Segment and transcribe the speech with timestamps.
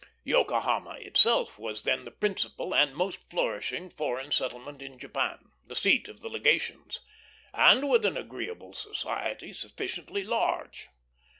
[0.23, 6.07] Yokohama itself was then the principal and most flourishing foreign settlement in Japan, the seat
[6.07, 7.01] of the legations,
[7.53, 10.87] and with an agreeable society sufficiently large.